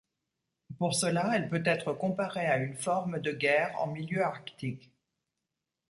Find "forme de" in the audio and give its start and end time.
2.75-3.31